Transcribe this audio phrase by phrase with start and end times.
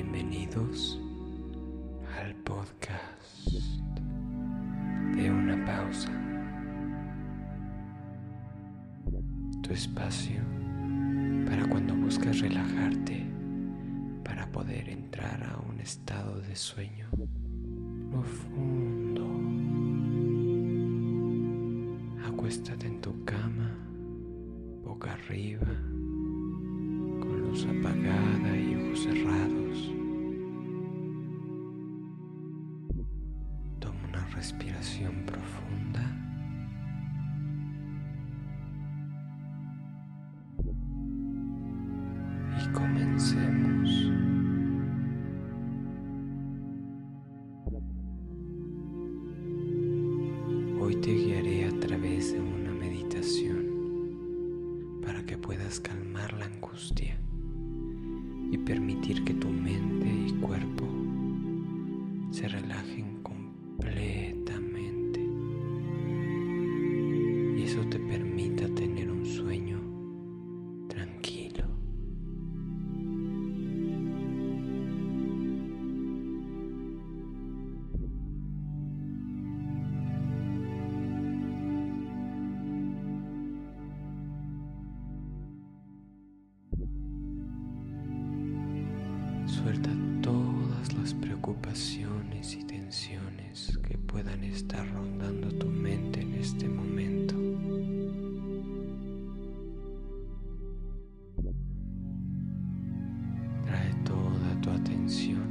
[0.00, 0.96] Bienvenidos
[2.22, 3.50] al podcast
[5.16, 6.08] de una pausa.
[9.60, 10.40] Tu espacio
[11.48, 13.26] para cuando buscas relajarte,
[14.22, 17.08] para poder entrar a un estado de sueño
[18.12, 19.26] profundo.
[22.24, 23.76] Acuéstate en tu cama,
[24.84, 25.66] boca arriba,
[27.18, 27.97] con luz apagada
[35.06, 36.02] profunda.
[42.60, 44.12] Y comencemos.
[50.80, 53.66] Hoy te guiaré a través de una meditación
[55.04, 57.16] para que puedas calmar la angustia
[58.50, 60.86] y permitir que tu mente y cuerpo
[62.32, 63.22] se relajen
[91.48, 97.34] preocupaciones y tensiones que puedan estar rondando tu mente en este momento.
[103.64, 105.48] Trae toda tu atención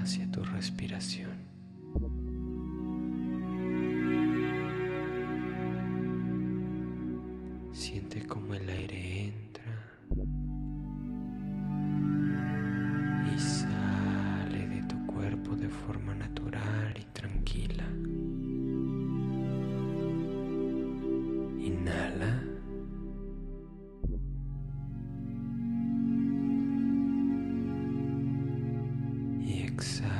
[0.00, 1.49] hacia tu respiración.
[15.90, 17.84] Forma natural y tranquila.
[21.58, 22.32] Inhala.
[29.40, 30.19] Y exhala.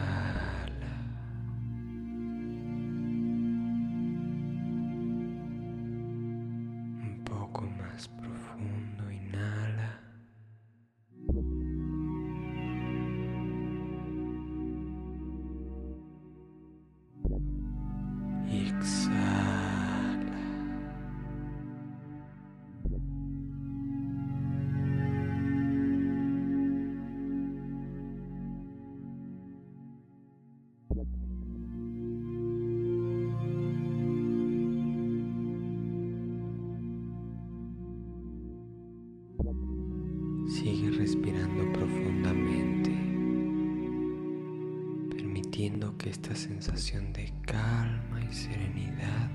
[40.50, 42.91] Sigue respirando profundamente,
[45.16, 49.31] permitiendo que esta sensación de calma y serenidad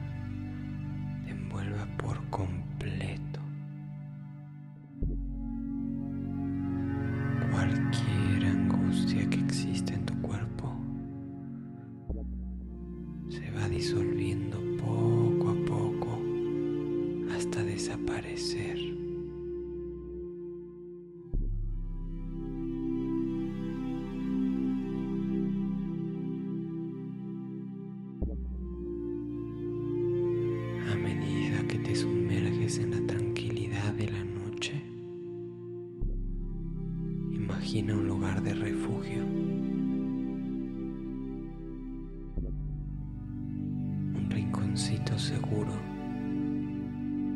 [1.24, 3.40] te envuelva por completo.
[7.50, 10.76] Cualquier angustia que exista en tu cuerpo
[13.30, 16.20] se va disolviendo poco a poco
[17.34, 19.05] hasta desaparecer.
[45.18, 45.72] Seguro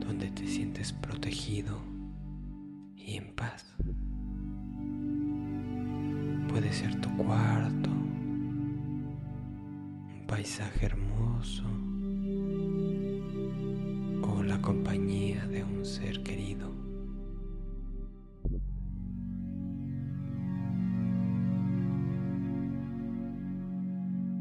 [0.06, 1.80] donde te sientes protegido
[2.96, 3.74] y en paz.
[6.50, 9.06] Puede ser tu cuarto, un
[10.28, 11.64] paisaje hermoso
[14.24, 16.70] o la compañía de un ser querido.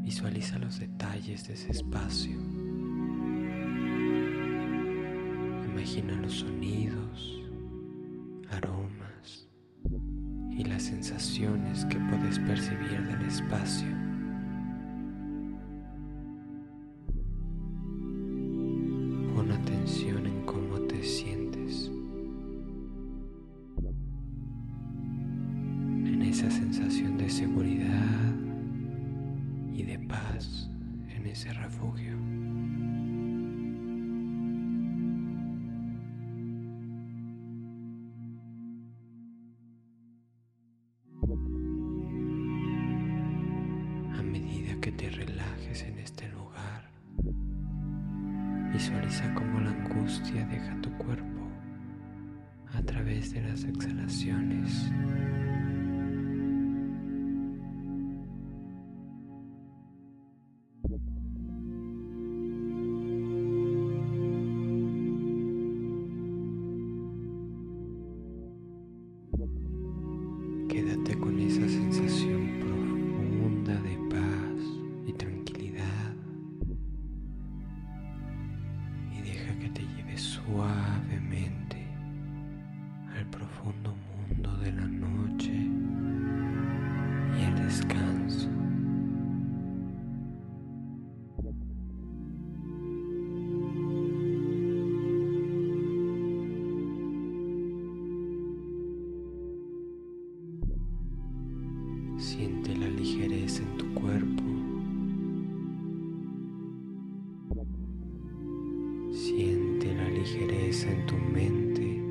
[0.02, 2.37] Visualiza los detalles de ese espacio.
[5.99, 7.43] Imagina los sonidos,
[8.53, 9.49] aromas
[10.53, 13.89] y las sensaciones que puedes percibir del espacio.
[19.35, 21.91] Pon atención en cómo te sientes,
[26.05, 28.37] en esa sensación de seguridad
[29.75, 30.71] y de paz
[31.09, 32.17] en ese refugio.
[44.80, 46.90] Que te relajes en este lugar.
[48.72, 51.25] Visualiza cómo la angustia deja tu cuerpo
[52.75, 54.90] a través de las exhalaciones.
[70.69, 73.98] Quédate con esa sensación profunda de
[79.58, 81.76] que te lleve suavemente
[83.16, 85.52] al profundo mundo de la noche
[87.38, 88.49] y el descanso.
[110.88, 112.02] En tu mente.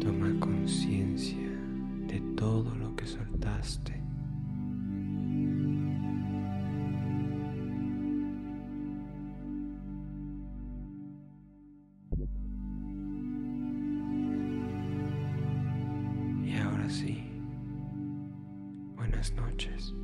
[0.00, 1.50] Toma conciencia
[2.08, 4.02] de todo lo que soltaste.
[16.44, 17.24] Y ahora sí,
[18.96, 19.94] buenas noches.